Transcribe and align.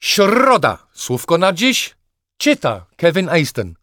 Środa, 0.00 0.78
słówko 0.92 1.38
na 1.38 1.52
dziś, 1.52 1.96
czyta 2.36 2.86
Kevin 2.96 3.28
Easton. 3.28 3.74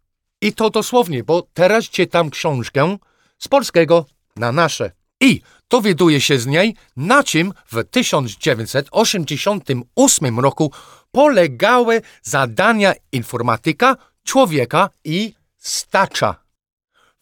I 0.42 0.54
to 0.54 0.70
dosłownie, 0.70 1.24
bo 1.24 1.48
teraz 1.54 1.86
czytam 1.86 2.30
książkę 2.30 2.98
z 3.40 3.48
polskiego 3.48 4.06
na 4.36 4.52
nasze. 4.52 4.92
I 5.22 5.42
dowiaduję 5.70 6.22
się 6.22 6.40
z 6.40 6.46
niej, 6.46 6.76
na 6.98 7.24
czym 7.24 7.54
w 7.66 7.84
1988 7.84 10.40
roku 10.40 10.72
polegały 11.12 12.02
zadania 12.24 12.94
informatyka, 13.12 13.96
człowieka 14.24 14.90
i 15.04 15.34
stacza. 15.58 16.44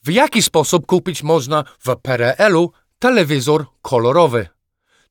W 0.03 0.11
jaki 0.11 0.41
sposób 0.41 0.85
kupić 0.85 1.23
można 1.23 1.63
w 1.79 1.95
PRL-u 1.95 2.71
telewizor 2.99 3.65
kolorowy? 3.81 4.47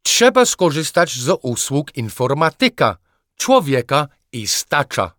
Trzeba 0.03 0.45
skorzystać 0.45 1.13
z 1.13 1.39
usług 1.43 1.97
informatyka, 1.97 2.97
człowieka 3.41 4.09
i 4.33 4.47
stacza. 4.47 5.13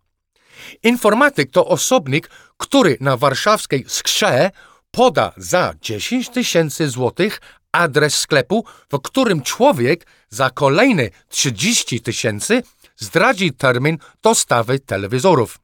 Informatyk 0.82 1.50
to 1.50 1.66
osobnik, 1.66 2.30
który 2.56 2.96
na 3.00 3.16
warszawskiej 3.16 3.84
skrze 3.88 4.50
poda 4.90 5.32
za 5.36 5.74
10 5.80 6.28
tysięcy 6.28 6.88
złotych 6.88 7.40
adres 7.72 8.14
sklepu, 8.18 8.64
w 8.92 8.98
którym 9.00 9.42
człowiek 9.42 10.06
za 10.30 10.50
kolejne 10.50 11.10
30 11.28 12.00
tysięcy 12.00 12.62
zdradzi 12.96 13.52
termin 13.52 13.98
dostawy 14.22 14.78
telewizorów. 14.78 15.58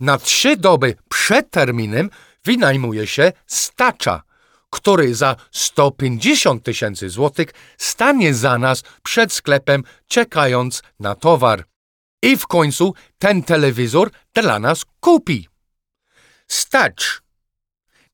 Na 0.00 0.18
trzy 0.18 0.56
doby 0.56 0.96
przed 1.08 1.50
terminem 1.50 2.10
wynajmuje 2.44 3.06
się 3.06 3.32
stacza, 3.46 4.22
który 4.70 5.14
za 5.14 5.36
150 5.50 6.64
tysięcy 6.64 7.10
złotych 7.10 7.48
stanie 7.78 8.34
za 8.34 8.58
nas 8.58 8.82
przed 9.02 9.32
sklepem, 9.32 9.82
czekając 10.06 10.82
na 11.00 11.14
towar. 11.14 11.64
I 12.22 12.36
w 12.36 12.46
końcu 12.46 12.94
ten 13.18 13.42
telewizor 13.42 14.10
dla 14.34 14.58
nas 14.58 14.84
kupi. 15.00 15.48
Stacz. 16.48 17.22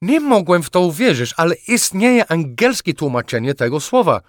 Nie 0.02 0.20
mogłem 0.20 0.62
w 0.62 0.70
to 0.70 0.80
uwierzyć, 0.80 1.34
ale 1.36 1.54
istnieje 1.68 2.32
angielskie 2.32 2.94
tłumaczenie 2.94 3.54
tego 3.54 3.80
słowa. 3.80 4.20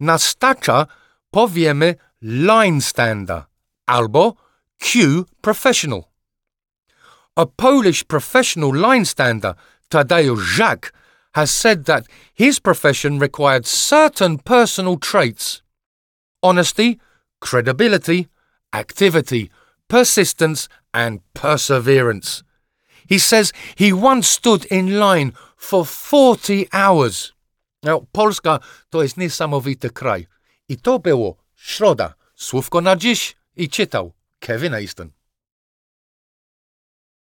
Na 0.00 0.18
stacza 0.18 0.86
powiemy 1.30 1.94
line 2.22 2.80
stander 2.80 3.42
albo 3.86 4.34
Q 4.78 5.24
professional. 5.40 6.02
A 7.36 7.46
Polish 7.46 8.04
professional 8.04 8.72
line 8.72 9.06
stander, 9.06 9.54
Tadeusz 9.88 10.42
Żak, 10.42 10.92
has 11.34 11.50
said 11.50 11.84
that 11.84 12.06
his 12.34 12.60
profession 12.60 13.18
required 13.18 13.66
certain 13.66 14.38
personal 14.38 14.96
traits 14.98 15.62
honesty, 16.42 17.00
credibility, 17.40 18.28
activity, 18.72 19.50
persistence, 19.88 20.68
and 20.92 21.20
perseverance. 21.32 22.44
He 23.06 23.18
says 23.18 23.52
he 23.74 23.92
once 23.92 24.28
stood 24.28 24.66
in 24.66 24.98
line 24.98 25.32
for 25.56 25.86
40 25.86 26.68
hours. 26.72 27.32
Now, 27.82 28.06
Polska 28.12 28.60
to 28.90 29.02
jest 29.02 29.16
niesamowity 29.16 29.90
kraj. 29.90 30.26
I 30.68 30.76
to 30.76 30.98
było 30.98 31.36
środa. 31.54 32.14
Słówko 32.36 32.80
na 32.80 32.96
dziś 32.96 33.36
i 33.56 33.68
czytał 33.68 34.12
Kevin 34.40 34.74
Easton. 34.74 35.10